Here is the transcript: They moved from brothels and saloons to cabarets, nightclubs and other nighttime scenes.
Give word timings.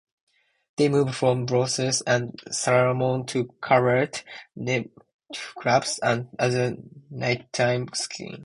They 0.77 0.89
moved 0.89 1.13
from 1.13 1.45
brothels 1.45 2.01
and 2.01 2.41
saloons 2.49 3.31
to 3.33 3.53
cabarets, 3.61 4.23
nightclubs 4.57 5.99
and 6.01 6.27
other 6.39 6.75
nighttime 7.11 7.87
scenes. 7.93 8.39